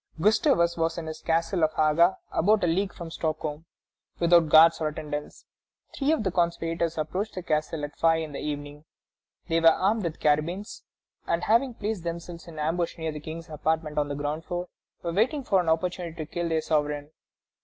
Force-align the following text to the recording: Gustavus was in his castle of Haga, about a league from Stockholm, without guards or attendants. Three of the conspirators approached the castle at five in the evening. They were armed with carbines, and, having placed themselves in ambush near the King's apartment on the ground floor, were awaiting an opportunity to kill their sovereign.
Gustavus 0.19 0.77
was 0.77 0.97
in 0.97 1.05
his 1.05 1.21
castle 1.21 1.63
of 1.63 1.73
Haga, 1.73 2.17
about 2.31 2.63
a 2.63 2.67
league 2.67 2.91
from 2.91 3.11
Stockholm, 3.11 3.65
without 4.17 4.49
guards 4.49 4.81
or 4.81 4.87
attendants. 4.87 5.45
Three 5.95 6.11
of 6.11 6.23
the 6.23 6.31
conspirators 6.31 6.97
approached 6.97 7.35
the 7.35 7.43
castle 7.43 7.83
at 7.85 7.95
five 7.99 8.23
in 8.23 8.31
the 8.31 8.39
evening. 8.39 8.85
They 9.47 9.59
were 9.59 9.67
armed 9.67 10.03
with 10.03 10.19
carbines, 10.19 10.81
and, 11.27 11.43
having 11.43 11.75
placed 11.75 12.03
themselves 12.03 12.47
in 12.47 12.57
ambush 12.57 12.97
near 12.97 13.11
the 13.11 13.19
King's 13.19 13.47
apartment 13.47 13.99
on 13.99 14.07
the 14.07 14.15
ground 14.15 14.43
floor, 14.45 14.69
were 15.03 15.11
awaiting 15.11 15.45
an 15.51 15.69
opportunity 15.69 16.15
to 16.15 16.25
kill 16.33 16.49
their 16.49 16.61
sovereign. 16.61 17.11